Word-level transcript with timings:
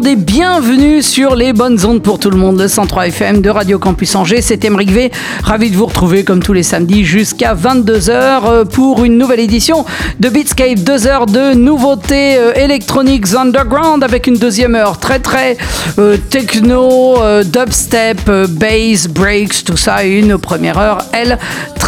et 0.00 0.16
bienvenue 0.16 1.02
sur 1.02 1.34
les 1.34 1.52
bonnes 1.52 1.84
ondes 1.84 2.02
pour 2.02 2.18
tout 2.18 2.30
le 2.30 2.38
monde, 2.38 2.58
le 2.58 2.66
103 2.66 3.08
FM 3.08 3.42
de 3.42 3.50
Radio 3.50 3.78
Campus 3.78 4.14
Angers. 4.14 4.40
C'est 4.40 4.64
Emeric 4.64 4.90
V, 4.90 5.12
ravi 5.42 5.70
de 5.70 5.76
vous 5.76 5.84
retrouver 5.84 6.24
comme 6.24 6.42
tous 6.42 6.54
les 6.54 6.62
samedis 6.62 7.04
jusqu'à 7.04 7.54
22h 7.54 8.10
euh, 8.10 8.64
pour 8.64 9.04
une 9.04 9.18
nouvelle 9.18 9.40
édition 9.40 9.84
de 10.18 10.30
Beatscape. 10.30 10.78
Deux 10.78 11.06
heures 11.06 11.26
de 11.26 11.52
nouveautés 11.52 12.38
euh, 12.38 12.54
électroniques 12.54 13.34
underground 13.34 14.02
avec 14.02 14.26
une 14.26 14.36
deuxième 14.36 14.76
heure 14.76 14.98
très 14.98 15.18
très 15.18 15.58
euh, 15.98 16.16
techno, 16.30 17.18
dubstep, 17.44 18.30
bass, 18.48 19.08
breaks, 19.08 19.62
tout 19.64 19.76
ça. 19.76 20.06
Et 20.06 20.18
une 20.18 20.38
première 20.38 20.78
heure, 20.78 20.98
elle, 21.12 21.38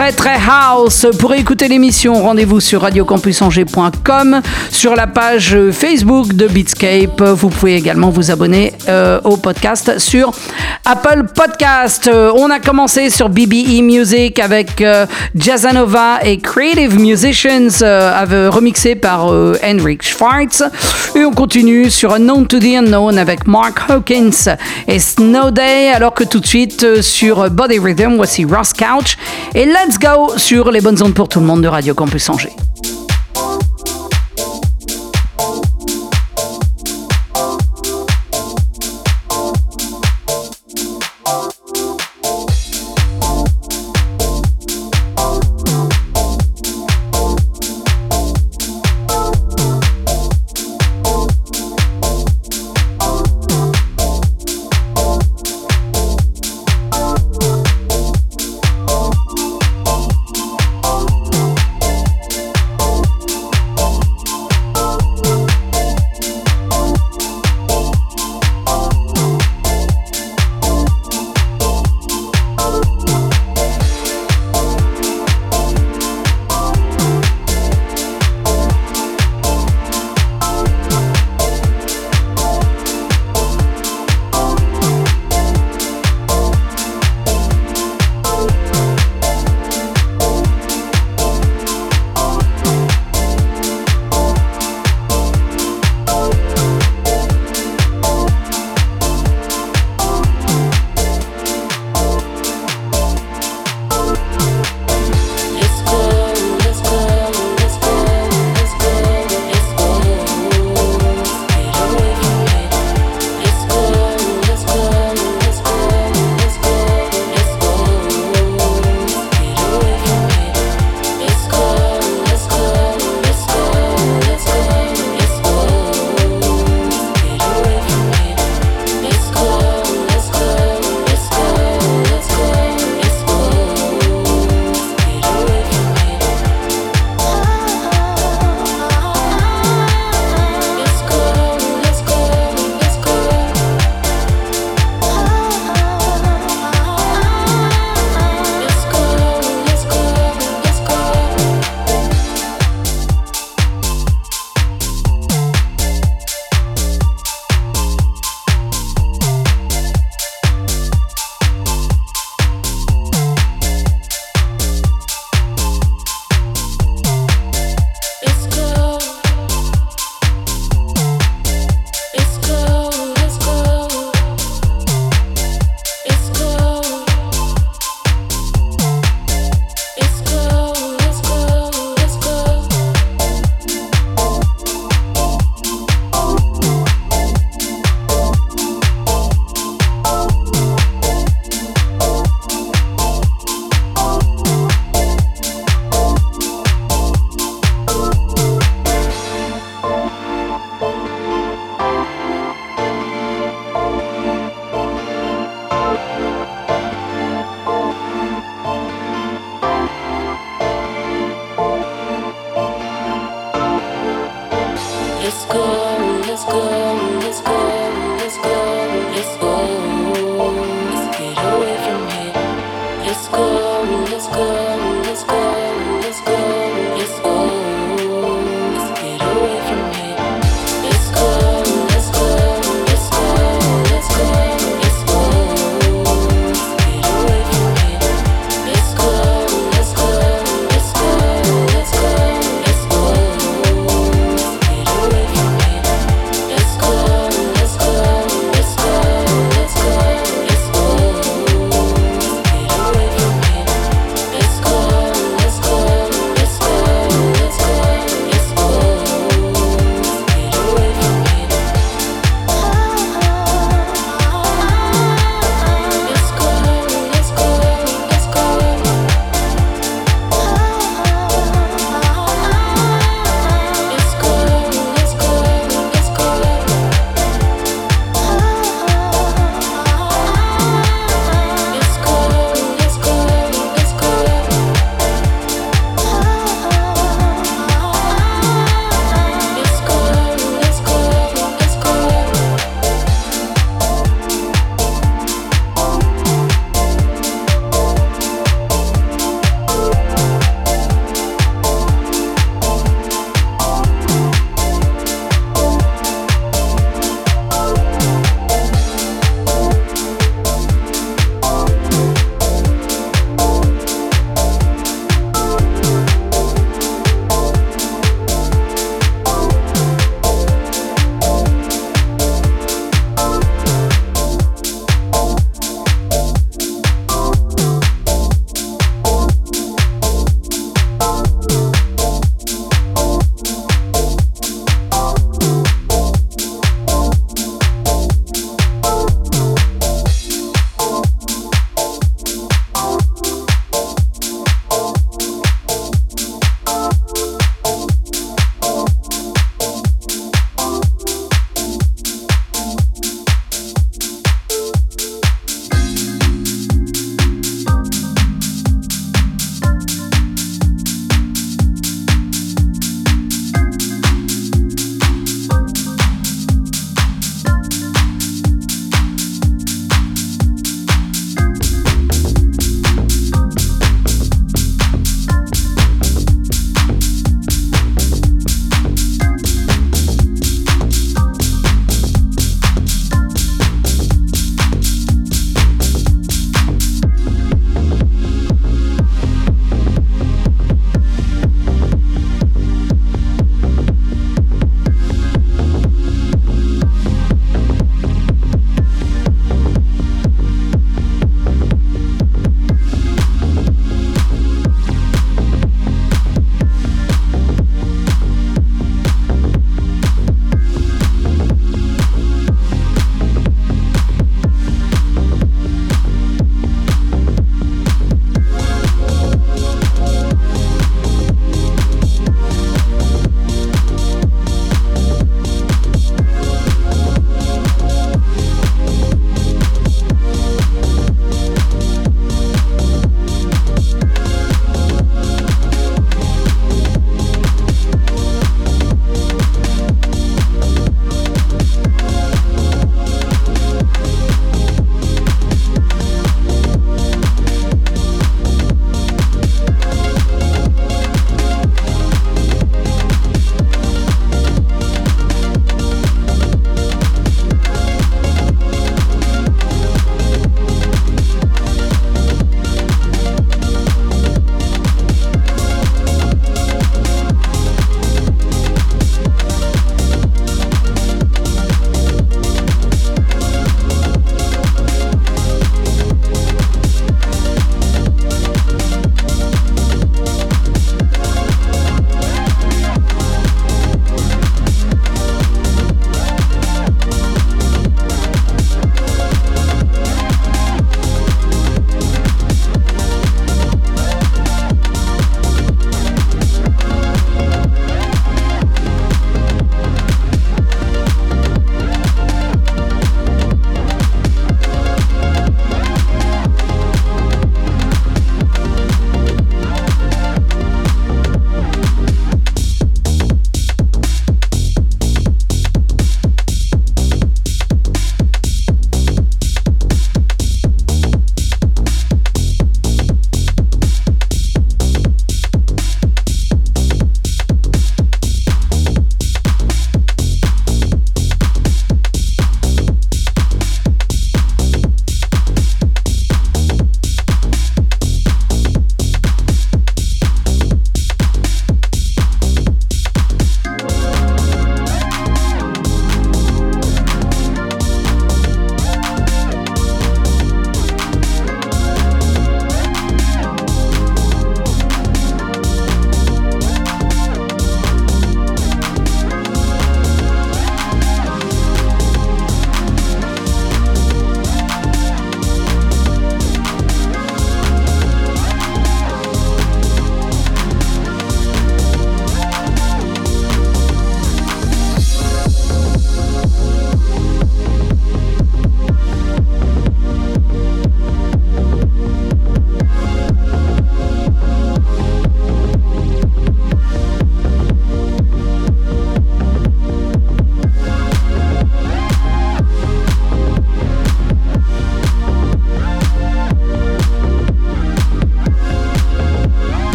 très 0.00 0.12
très 0.12 0.38
house. 0.48 1.06
Pour 1.18 1.34
écouter 1.34 1.68
l'émission, 1.68 2.14
rendez-vous 2.14 2.58
sur 2.58 2.80
radiocampusangers.com, 2.80 4.40
sur 4.70 4.96
la 4.96 5.06
page 5.06 5.54
Facebook 5.72 6.32
de 6.32 6.46
Beatscape. 6.48 7.20
Vous 7.20 7.50
pouvez 7.50 7.76
également 7.76 8.08
vous 8.08 8.30
abonner 8.30 8.72
euh, 8.88 9.20
au 9.24 9.36
podcast 9.36 9.98
sur 9.98 10.32
Apple 10.86 11.24
Podcast. 11.34 12.06
Euh, 12.06 12.32
on 12.34 12.48
a 12.48 12.60
commencé 12.60 13.10
sur 13.10 13.28
BBE 13.28 13.82
Music 13.82 14.38
avec 14.38 14.80
euh, 14.80 15.04
Jazzanova 15.34 16.20
et 16.24 16.38
Creative 16.38 16.98
Musicians 16.98 17.84
remixé 18.50 18.94
par 18.94 19.26
Henrik 19.26 20.02
Schwartz. 20.02 20.62
Et 21.14 21.26
on 21.26 21.32
continue 21.32 21.90
sur 21.90 22.14
Unknown 22.14 22.46
to 22.46 22.58
the 22.58 22.76
Unknown 22.78 23.18
avec 23.18 23.46
Mark 23.46 23.90
Hawkins 23.90 24.56
et 24.88 24.98
Snow 24.98 25.50
Day. 25.50 25.92
Alors 25.94 26.14
que 26.14 26.24
tout 26.24 26.40
de 26.40 26.46
suite 26.46 27.02
sur 27.02 27.50
Body 27.50 27.78
Rhythm, 27.78 28.16
voici 28.16 28.46
Ross 28.46 28.72
Couch. 28.72 29.18
Et 29.54 29.66
let's 29.90 29.98
go 29.98 30.38
sur 30.38 30.70
les 30.70 30.80
bonnes 30.80 31.02
ondes 31.02 31.14
pour 31.14 31.28
tout 31.28 31.40
le 31.40 31.46
monde 31.46 31.62
de 31.62 31.68
Radio 31.68 31.94
Campus 31.94 32.28
Angers. 32.30 32.54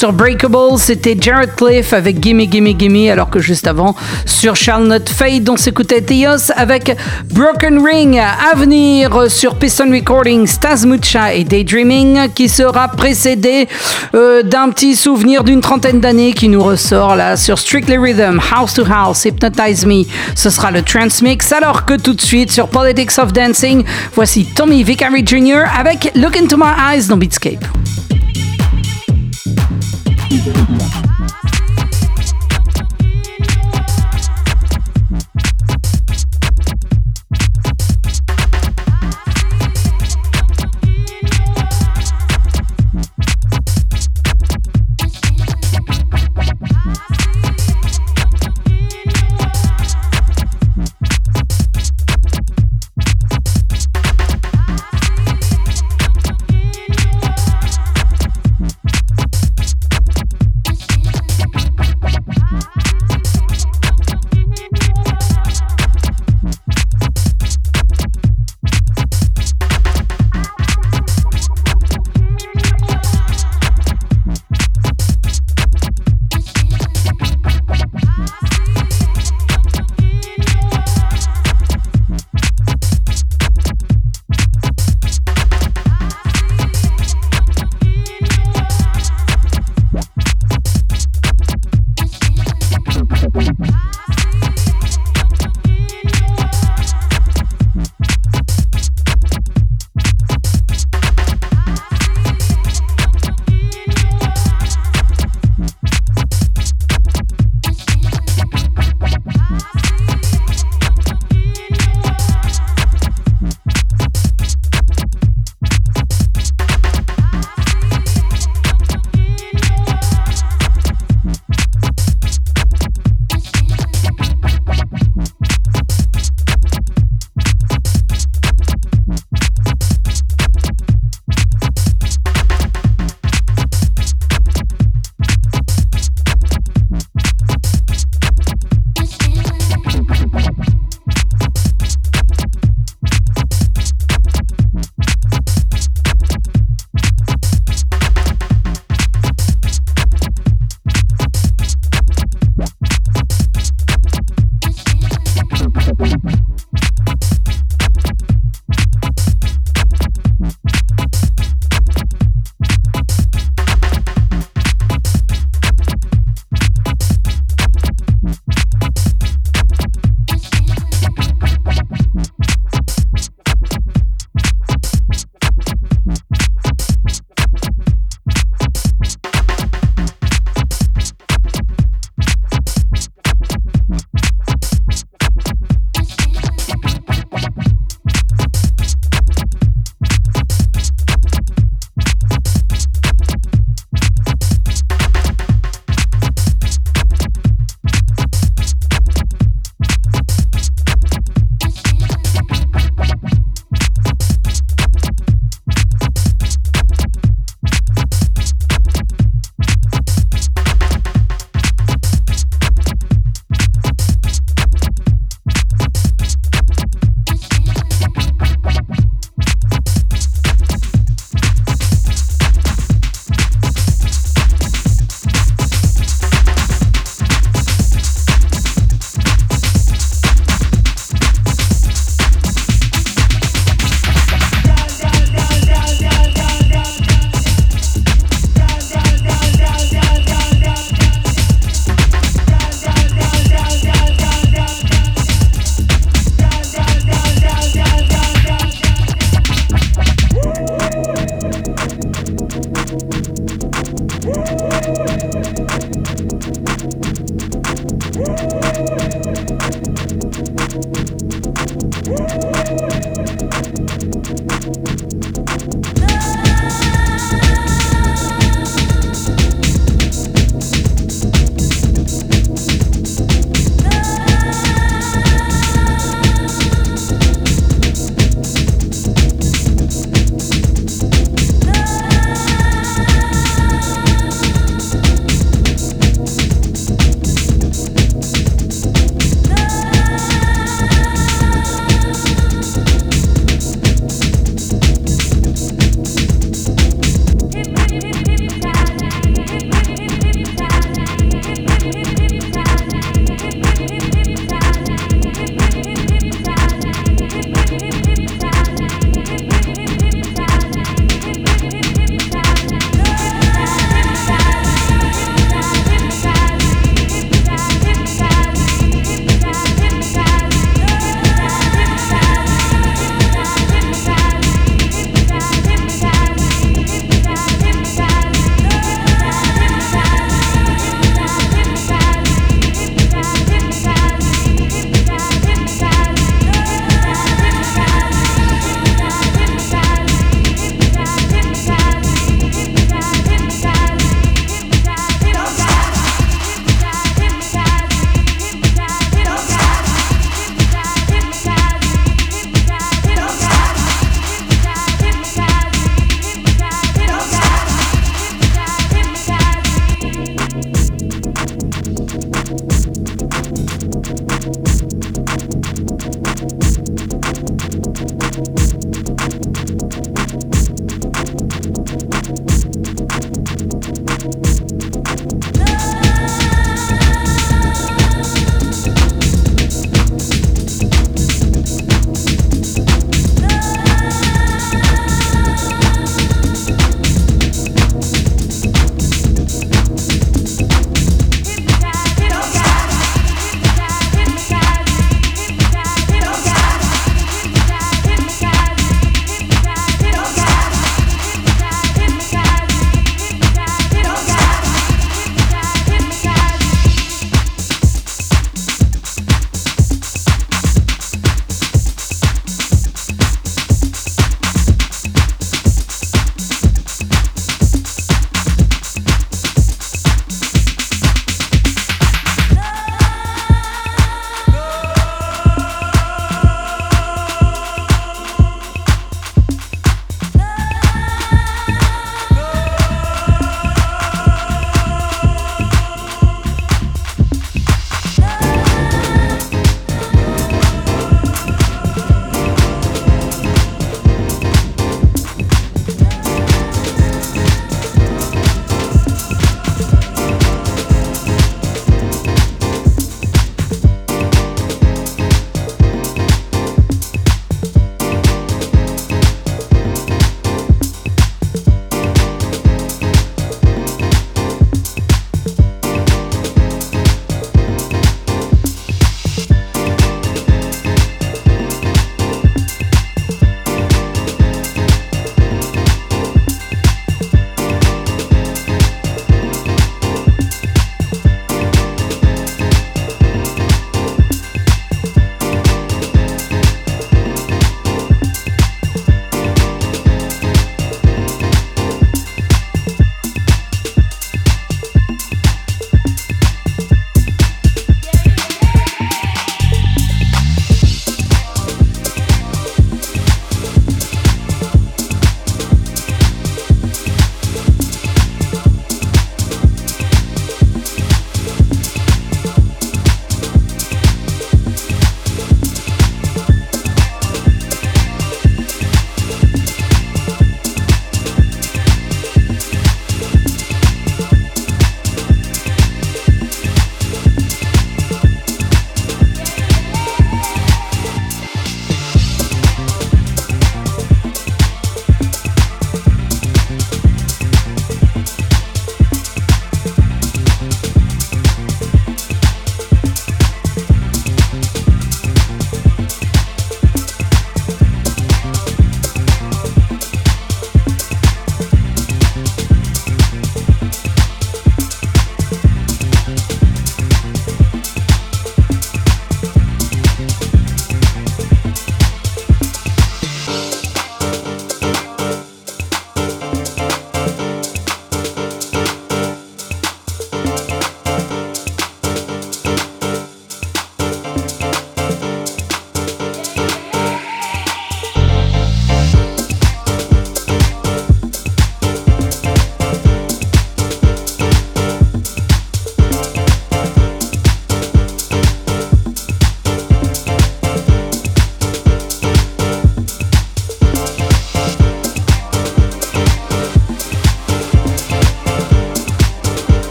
Sur 0.00 0.14
Breakable, 0.14 0.78
c'était 0.78 1.14
Jared 1.20 1.54
Cliff 1.56 1.92
avec 1.92 2.20
Gimme 2.20 2.46
Gimme 2.46 2.72
Gimme, 2.72 3.10
alors 3.10 3.28
que 3.28 3.38
juste 3.38 3.66
avant, 3.66 3.94
sur 4.24 4.56
Shall 4.56 4.84
Not 4.84 5.10
Fade, 5.14 5.46
on 5.50 5.58
s'écoutait 5.58 6.00
Theos 6.00 6.50
avec 6.56 6.96
Broken 7.26 7.84
Ring. 7.84 8.18
À 8.18 8.56
venir 8.56 9.30
sur 9.30 9.56
Piston 9.56 9.90
Recording, 9.92 10.46
Stas 10.46 10.86
Mucha 10.86 11.34
et 11.34 11.44
Daydreaming, 11.44 12.30
qui 12.34 12.48
sera 12.48 12.88
précédé 12.88 13.68
euh, 14.14 14.42
d'un 14.42 14.70
petit 14.70 14.96
souvenir 14.96 15.44
d'une 15.44 15.60
trentaine 15.60 16.00
d'années 16.00 16.32
qui 16.32 16.48
nous 16.48 16.62
ressort 16.62 17.14
là 17.14 17.36
sur 17.36 17.58
Strictly 17.58 17.98
Rhythm, 17.98 18.40
House 18.56 18.72
to 18.72 18.84
House, 18.90 19.26
Hypnotize 19.26 19.84
Me. 19.84 20.04
Ce 20.34 20.48
sera 20.48 20.70
le 20.70 20.80
Transmix, 20.80 21.52
alors 21.52 21.84
que 21.84 22.00
tout 22.00 22.14
de 22.14 22.22
suite 22.22 22.50
sur 22.50 22.68
Politics 22.68 23.18
of 23.18 23.34
Dancing, 23.34 23.84
voici 24.14 24.46
Tommy 24.46 24.82
Vicary 24.82 25.22
Jr. 25.26 25.64
avec 25.78 26.10
Look 26.14 26.38
Into 26.38 26.56
My 26.56 26.94
Eyes 26.94 27.06
dans 27.06 27.18
Beatscape. 27.18 27.66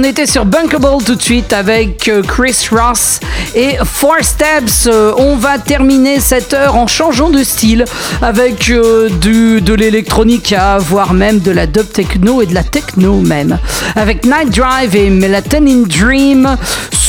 On 0.00 0.04
était 0.04 0.26
sur 0.26 0.44
Bunkable 0.44 1.02
tout 1.04 1.16
de 1.16 1.22
suite 1.22 1.52
avec 1.52 2.06
euh, 2.06 2.22
Chris 2.22 2.68
Ross 2.70 3.18
et 3.56 3.78
Four 3.84 4.18
Steps. 4.20 4.86
Euh, 4.86 5.12
on 5.18 5.34
va 5.34 5.58
terminer 5.58 6.20
cette 6.20 6.54
heure 6.54 6.76
en 6.76 6.86
changeant 6.86 7.30
de 7.30 7.42
style 7.42 7.84
avec 8.22 8.70
euh, 8.70 9.08
du, 9.08 9.60
de 9.60 9.74
l'électronique, 9.74 10.54
voire 10.78 11.14
même 11.14 11.40
de 11.40 11.50
la 11.50 11.66
dub 11.66 11.90
techno 11.90 12.40
et 12.42 12.46
de 12.46 12.54
la 12.54 12.62
techno 12.62 13.16
même. 13.22 13.58
Avec 13.96 14.24
Night 14.24 14.56
Drive 14.56 14.94
et 14.94 15.10
Melatonin 15.10 15.82
Dream 15.88 16.56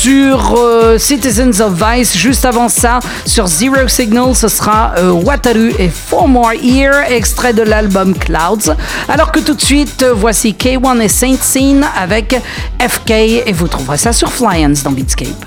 sur 0.02 0.58
Citizens 0.97 1.60
of 1.60 1.74
Vice. 1.74 2.16
Juste 2.16 2.45
avant 2.45 2.70
ça, 2.70 3.00
sur 3.26 3.47
Zero 3.47 3.88
Signal, 3.88 4.34
ce 4.34 4.47
sera 4.47 4.93
Wataru 5.26 5.74
et 5.78 5.89
Four 5.89 6.30
More 6.30 6.54
Year, 6.54 6.93
extrait 7.10 7.54
de 7.54 7.64
l'album 7.64 8.14
Clouds. 8.14 8.74
Alors 9.10 9.34
que 9.34 9.41
tout 9.41 9.56
de 9.56 9.62
suite, 9.62 10.06
voici 10.16 10.56
K1 10.58 11.02
et 11.02 11.10
Saint 11.10 11.36
Scene 11.41 11.86
avec 11.97 12.39
FK 12.80 13.12
et 13.45 13.54
vous 13.54 13.68
trouverez 13.68 13.97
ça 13.97 14.14
sur 14.14 14.32
Flyans 14.32 14.76
dans 14.86 14.91
Beatscape. 14.91 15.45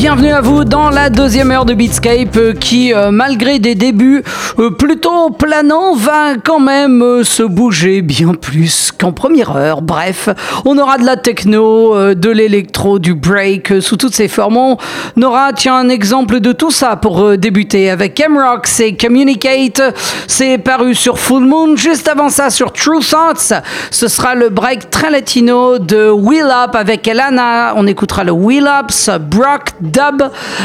Bienvenue 0.00 0.30
à 0.30 0.40
vous 0.40 0.62
dans 0.62 0.90
la 0.90 1.10
deuxième 1.10 1.50
heure 1.50 1.64
de 1.64 1.74
Beatscape 1.74 2.36
euh, 2.36 2.52
qui, 2.52 2.94
euh, 2.94 3.10
malgré 3.10 3.58
des 3.58 3.74
débuts 3.74 4.22
euh, 4.60 4.70
plutôt 4.70 5.30
planants, 5.30 5.96
va 5.96 6.36
quand 6.36 6.60
même 6.60 7.24
se 7.24 7.42
bouger 7.42 8.00
bien 8.00 8.34
plus 8.34 8.92
qu'en 8.92 9.10
première 9.10 9.56
heure. 9.56 9.82
Bref, 9.82 10.28
on 10.64 10.78
aura 10.78 10.98
de 10.98 11.04
la 11.04 11.16
techno, 11.16 12.14
de 12.14 12.30
l'électro, 12.30 13.00
du 13.00 13.16
break 13.16 13.80
sous 13.80 13.96
toutes 13.96 14.14
ses 14.14 14.28
formes. 14.28 14.56
On 14.56 14.76
aura, 15.20 15.52
tiens, 15.52 15.74
un 15.74 15.88
exemple 15.88 16.38
de 16.38 16.52
tout 16.52 16.70
ça 16.70 16.94
pour 16.94 17.36
débuter 17.36 17.90
avec 17.90 18.20
M-Rock, 18.20 18.68
c'est 18.68 18.92
Communicate, 18.92 19.82
c'est 20.28 20.58
paru 20.58 20.94
sur 20.94 21.18
Full 21.18 21.44
Moon. 21.44 21.74
Juste 21.74 22.06
avant 22.06 22.28
ça, 22.28 22.50
sur 22.50 22.72
True 22.72 23.00
Thoughts, 23.00 23.52
ce 23.90 24.06
sera 24.06 24.36
le 24.36 24.48
break 24.48 24.90
très 24.90 25.10
latino 25.10 25.80
de 25.80 26.08
Wheel 26.08 26.46
Up 26.46 26.76
avec 26.76 27.08
Elana. 27.08 27.74
On 27.76 27.86
écoutera 27.88 28.22
le 28.22 28.32
Wheel 28.32 28.68
Ups, 28.80 29.10
Brock 29.20 29.70
Dub. 29.88 30.22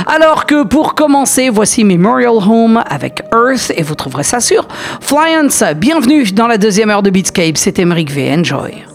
Alors 0.08 0.46
que 0.46 0.64
pour 0.64 0.96
commencer, 0.96 1.50
voici 1.50 1.84
Memorial 1.84 2.36
Home 2.36 2.84
avec 2.88 3.24
Earth 3.34 3.72
et 3.76 3.84
vous 3.84 3.96
trouverez 3.96 4.24
ça 4.24 4.40
sur 4.40 4.68
Flyance. 5.02 5.64
Bienvenue 5.76 6.24
dans 6.32 6.48
la 6.48 6.58
deuxième 6.58 6.90
heure 6.90 7.04
de 7.04 7.10
Beatscape. 7.10 7.58
C'est 7.58 7.80
Emeric 7.80 8.12
V. 8.12 8.34
Enjoy. 8.38 8.93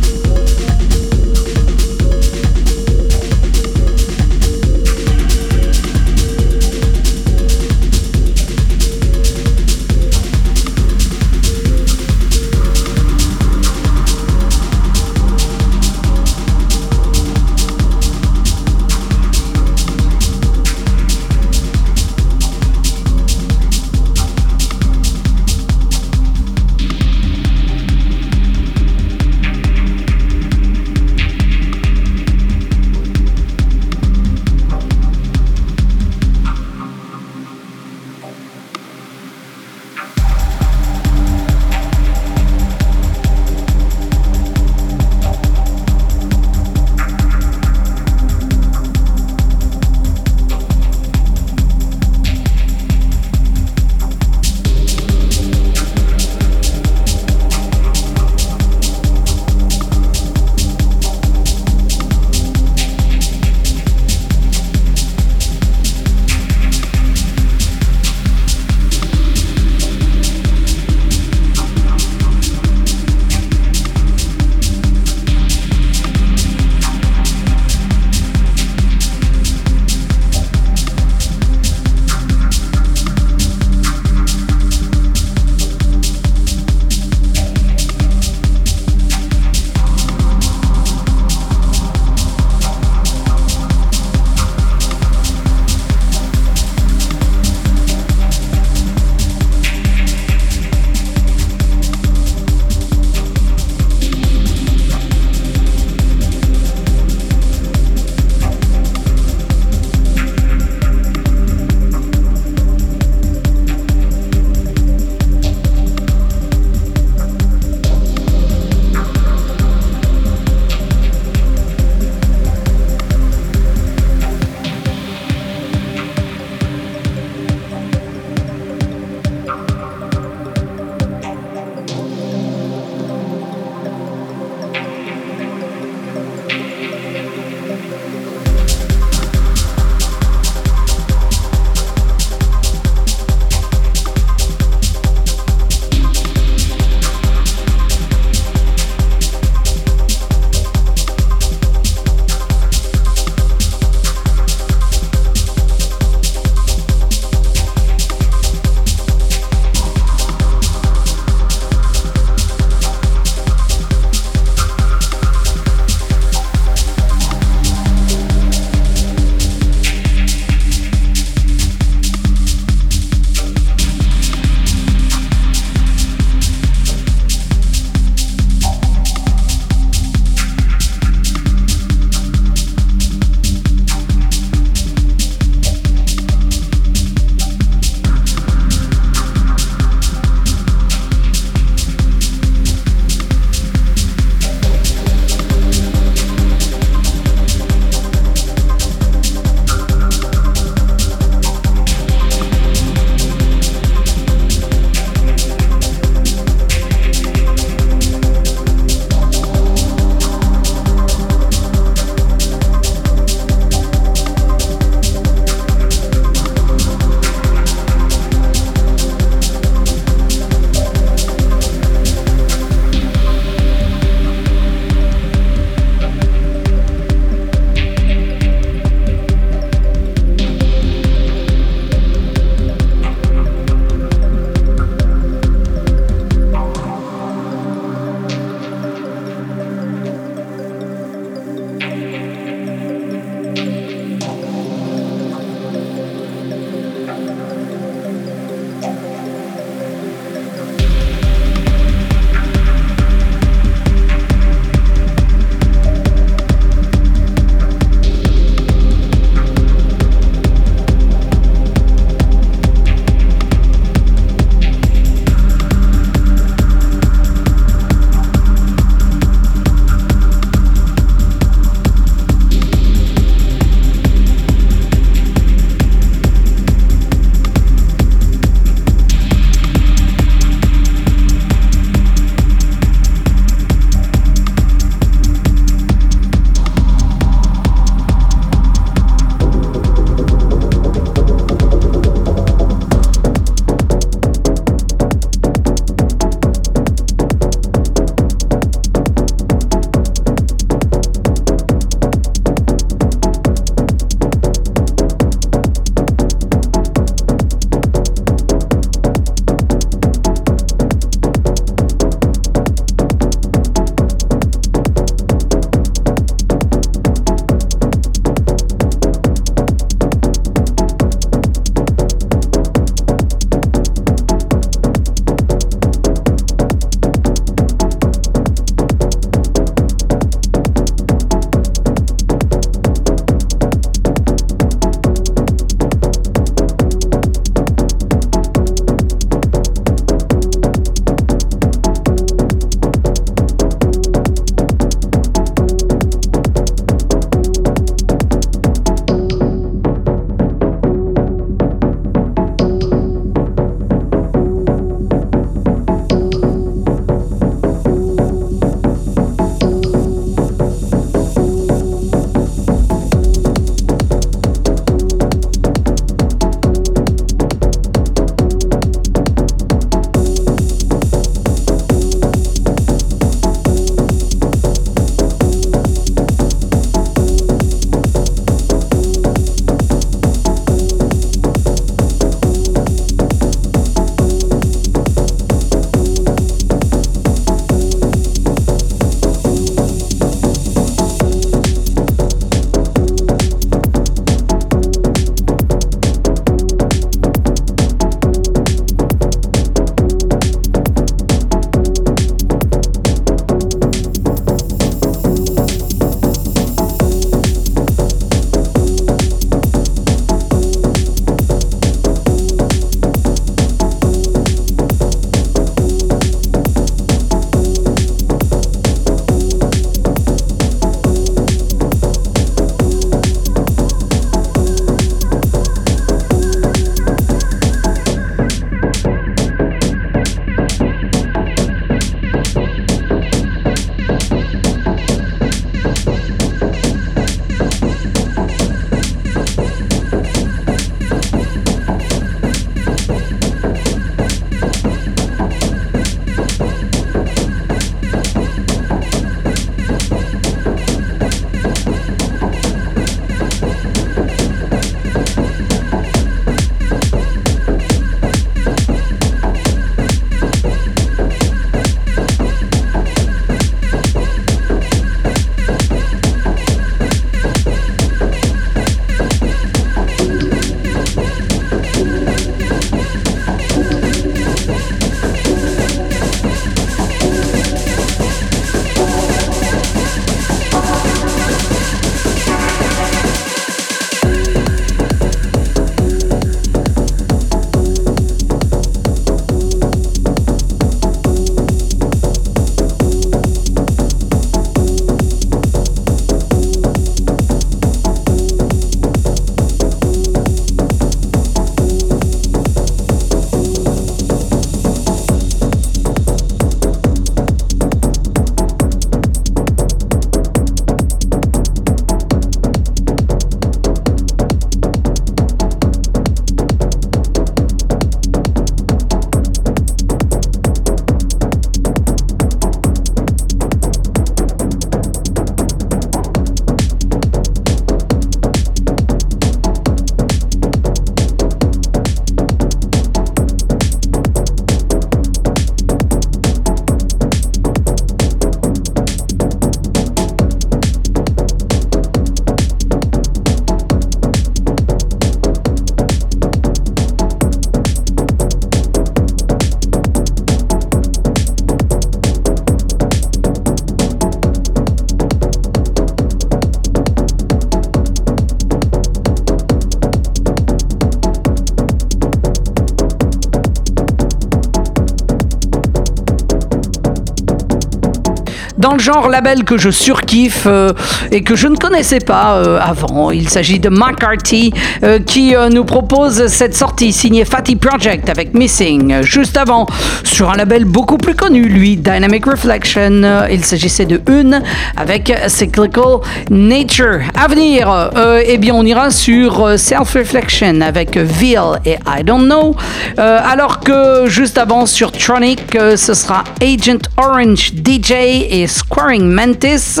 Le 568.94 568.98
genre 568.98 569.28
label 569.28 569.64
que 569.64 569.78
je 569.78 569.90
surkiffe 569.90 570.64
euh, 570.66 570.92
et 571.30 571.42
que 571.42 571.56
je 571.56 571.68
ne 571.68 571.76
connaissais 571.76 572.18
pas 572.20 572.56
euh, 572.56 572.78
avant. 572.80 573.30
Il 573.30 573.48
s'agit 573.48 573.78
de 573.78 573.88
McCarthy 573.88 574.72
euh, 575.02 575.18
qui 575.18 575.54
nous 575.70 575.84
propose 575.84 576.46
cette 576.46 576.74
sortie 576.74 577.12
signée 577.12 577.44
Fatty 577.44 577.76
Project 577.76 578.28
avec 578.28 578.54
Missing. 578.54 579.22
Juste 579.22 579.56
avant, 579.56 579.86
sur 580.24 580.50
un 580.50 580.56
label 580.56 580.84
beaucoup 580.84 581.18
plus 581.18 581.34
connu, 581.34 581.62
lui, 581.62 581.96
Dynamic 581.96 582.46
Reflection. 582.46 583.46
il 583.50 583.64
s'agissait 583.64 584.06
de 584.06 584.20
Une 584.28 584.62
avec 584.96 585.32
Cyclical 585.48 586.20
Nature. 586.50 587.20
À 587.34 587.48
venir, 587.48 588.10
eh 588.46 588.58
bien, 588.58 588.74
on 588.74 588.84
ira 588.84 589.10
sur 589.10 589.78
Self 589.78 590.14
Reflection 590.14 590.80
avec 590.80 591.16
Veal 591.16 591.80
et 591.84 591.96
I 592.06 592.24
Don't 592.24 592.44
Know. 592.44 592.74
alors 593.16 593.80
que 593.80 594.26
juste 594.26 594.58
avant, 594.58 594.86
sur 594.86 595.12
Tronic, 595.12 595.76
ce 595.96 596.14
sera 596.14 596.44
Agent 596.62 597.02
Orange 597.16 597.72
DJ 597.84 598.12
et 598.50 598.66
Squaring 598.80 599.30
Mantis. 599.30 600.00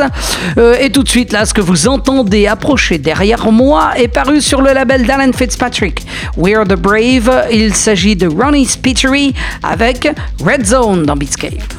Euh, 0.58 0.76
et 0.80 0.90
tout 0.90 1.02
de 1.02 1.08
suite, 1.08 1.32
là, 1.32 1.44
ce 1.44 1.54
que 1.54 1.60
vous 1.60 1.86
entendez 1.88 2.46
approcher 2.46 2.98
derrière 2.98 3.50
moi 3.52 3.92
est 3.96 4.08
paru 4.08 4.40
sur 4.40 4.62
le 4.62 4.72
label 4.72 5.06
d'Alan 5.06 5.32
Fitzpatrick. 5.32 6.04
We're 6.36 6.64
the 6.64 6.76
Brave. 6.76 7.48
Il 7.52 7.74
s'agit 7.74 8.16
de 8.16 8.26
Ronnie 8.26 8.66
Spittery 8.66 9.34
avec 9.62 10.08
Red 10.44 10.66
Zone 10.66 11.04
dans 11.04 11.16
Beatscape. 11.16 11.69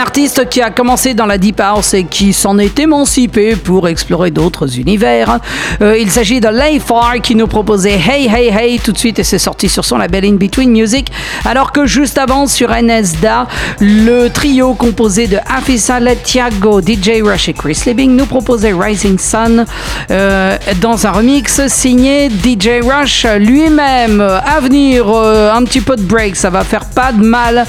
C'est 0.00 0.09
qui 0.28 0.60
a 0.60 0.70
commencé 0.70 1.14
dans 1.14 1.24
la 1.24 1.38
Deep 1.38 1.60
House 1.60 1.94
et 1.94 2.04
qui 2.04 2.34
s'en 2.34 2.58
est 2.58 2.78
émancipé 2.78 3.56
pour 3.56 3.88
explorer 3.88 4.30
d'autres 4.30 4.78
univers. 4.78 5.38
Euh, 5.80 5.96
il 5.98 6.10
s'agit 6.10 6.40
de 6.40 6.48
Layfar 6.48 7.22
qui 7.22 7.34
nous 7.34 7.46
proposait 7.46 7.98
Hey 7.98 8.28
Hey 8.28 8.48
Hey 8.48 8.78
tout 8.80 8.92
de 8.92 8.98
suite 8.98 9.18
et 9.18 9.24
c'est 9.24 9.38
sorti 9.38 9.70
sur 9.70 9.82
son 9.82 9.96
label 9.96 10.26
In 10.26 10.34
Between 10.34 10.70
Music. 10.70 11.10
Alors 11.46 11.72
que 11.72 11.86
juste 11.86 12.18
avant 12.18 12.46
sur 12.46 12.68
NSDA, 12.70 13.46
le 13.80 14.28
trio 14.28 14.74
composé 14.74 15.26
de 15.26 15.38
Afisa 15.48 16.00
Letiago, 16.00 16.82
DJ 16.82 17.22
Rush 17.22 17.48
et 17.48 17.54
Chris 17.54 17.80
Liebing 17.86 18.14
nous 18.14 18.26
proposait 18.26 18.74
Rising 18.74 19.18
Sun 19.18 19.64
euh, 20.10 20.58
dans 20.82 21.06
un 21.06 21.12
remix 21.12 21.66
signé 21.68 22.28
DJ 22.28 22.84
Rush 22.84 23.24
lui-même. 23.38 24.20
À 24.20 24.60
venir, 24.60 25.06
euh, 25.08 25.50
un 25.54 25.64
petit 25.64 25.80
peu 25.80 25.96
de 25.96 26.02
break, 26.02 26.36
ça 26.36 26.50
va 26.50 26.62
faire 26.62 26.84
pas 26.84 27.10
de 27.12 27.24
mal 27.24 27.64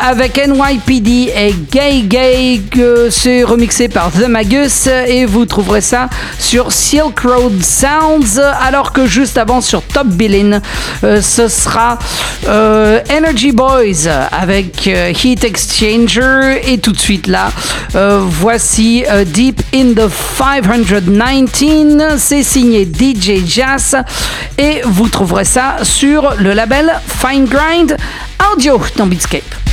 avec 0.00 0.38
NYPD 0.46 1.32
et 1.34 1.54
Gay 1.70 2.02
Gay, 2.02 2.60
c'est 3.10 3.42
remixé 3.42 3.88
par 3.88 4.10
The 4.10 4.28
Magus 4.28 4.86
et 4.86 5.26
vous 5.26 5.46
trouverez 5.46 5.80
ça 5.80 6.08
sur 6.38 6.72
Silk 6.72 7.20
Road 7.20 7.62
Sounds, 7.62 8.40
alors 8.60 8.92
que 8.92 9.06
juste 9.06 9.38
avant 9.38 9.60
sur 9.60 9.82
Top 9.82 10.06
Billin, 10.06 10.60
euh, 11.04 11.20
ce 11.20 11.48
sera 11.48 11.98
euh, 12.48 13.00
Energy 13.10 13.52
Boys 13.52 14.08
avec 14.30 14.86
euh, 14.86 15.12
Heat 15.12 15.44
Exchanger. 15.44 16.60
Et 16.66 16.78
tout 16.78 16.92
de 16.92 16.98
suite 16.98 17.26
là, 17.26 17.50
voici 17.94 19.04
Deep 19.26 19.62
in 19.74 19.94
the 19.94 20.08
519, 20.08 22.18
c'est 22.18 22.42
signé 22.42 22.84
DJ 22.84 23.46
Jazz. 23.46 23.96
Et 24.58 24.82
vous 24.84 25.08
trouverez 25.08 25.44
ça 25.44 25.76
sur 25.82 26.34
le 26.38 26.52
label 26.52 26.92
Fine 27.06 27.46
Grind 27.46 27.96
Audio 28.52 28.80
dans 28.96 29.06
Beatscape. 29.06 29.71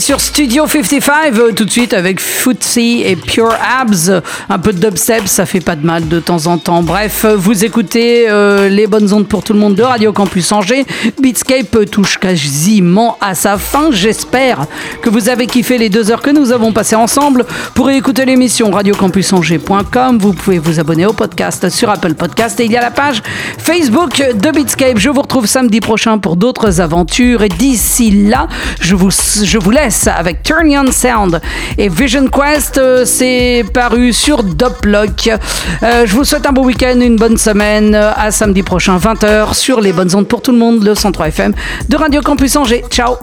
Sur 0.00 0.20
Studio 0.20 0.66
55 0.66 1.38
euh, 1.38 1.52
tout 1.52 1.64
de 1.64 1.70
suite 1.70 1.92
avec 1.92 2.20
Footsie 2.20 3.02
et 3.04 3.16
Pure 3.16 3.54
Abs. 3.80 4.12
Un 4.48 4.58
peu 4.58 4.72
de 4.72 4.78
dubstep, 4.78 5.26
ça 5.26 5.44
fait 5.44 5.60
pas 5.60 5.74
de 5.74 5.84
mal 5.84 6.06
de 6.06 6.20
temps 6.20 6.46
en 6.46 6.56
temps. 6.56 6.82
Bref, 6.82 7.26
vous 7.36 7.64
écoutez 7.64 8.28
euh, 8.28 8.68
les 8.68 8.86
bonnes 8.86 9.12
ondes 9.12 9.26
pour 9.26 9.42
tout 9.42 9.54
le 9.54 9.58
monde 9.58 9.74
de 9.74 9.82
Radio 9.82 10.12
Campus 10.12 10.52
Angers. 10.52 10.86
Beatscape 11.20 11.90
touche 11.90 12.18
quasiment 12.18 13.18
à 13.20 13.34
sa 13.34 13.58
fin. 13.58 13.90
J'espère 13.90 14.66
que 15.02 15.10
vous 15.10 15.28
avez 15.28 15.46
kiffé 15.46 15.78
les 15.78 15.88
deux 15.88 16.12
heures 16.12 16.22
que 16.22 16.30
nous 16.30 16.52
avons 16.52 16.72
passées 16.72 16.96
ensemble. 16.96 17.44
Pour 17.74 17.90
écouter 17.90 18.24
l'émission 18.24 18.70
radiocampusangers.com, 18.70 20.18
vous 20.18 20.32
pouvez 20.32 20.58
vous 20.58 20.78
abonner 20.78 21.06
au 21.06 21.12
podcast 21.12 21.70
sur 21.70 21.90
Apple 21.90 22.14
Podcast 22.14 22.60
et 22.60 22.66
il 22.66 22.72
y 22.72 22.76
a 22.76 22.82
la 22.82 22.92
page 22.92 23.20
Facebook 23.58 24.22
de 24.34 24.50
Beatscape. 24.50 24.98
Je 24.98 25.10
vous 25.10 25.22
retrouve 25.22 25.46
samedi 25.46 25.80
prochain 25.80 26.18
pour 26.18 26.36
d'autres 26.36 26.80
aventures 26.80 27.42
et 27.42 27.48
d'ici 27.48 28.28
là, 28.28 28.46
je 28.80 28.94
vous 28.94 29.10
je 29.10 29.58
vous 29.58 29.70
laisse 29.70 29.87
avec 30.06 30.42
Turn 30.42 30.68
On 30.76 30.92
Sound 30.92 31.40
et 31.76 31.88
Vision 31.88 32.26
Quest. 32.28 32.78
Euh, 32.78 33.04
c'est 33.04 33.64
paru 33.72 34.12
sur 34.12 34.42
Doplock. 34.42 35.30
Euh, 35.82 36.06
je 36.06 36.14
vous 36.14 36.24
souhaite 36.24 36.46
un 36.46 36.52
bon 36.52 36.64
week-end, 36.64 37.00
une 37.00 37.16
bonne 37.16 37.36
semaine. 37.36 37.94
À 37.94 38.30
samedi 38.30 38.62
prochain, 38.62 38.98
20h, 38.98 39.54
sur 39.54 39.80
les 39.80 39.92
bonnes 39.92 40.14
ondes 40.14 40.28
pour 40.28 40.42
tout 40.42 40.52
le 40.52 40.58
monde, 40.58 40.84
le 40.84 40.94
103 40.94 41.28
FM 41.28 41.54
de 41.88 41.96
Radio 41.96 42.20
Campus 42.20 42.56
Angers. 42.56 42.84
Ciao! 42.90 43.16